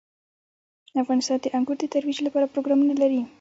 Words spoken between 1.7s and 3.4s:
د ترویج لپاره پروګرامونه لري.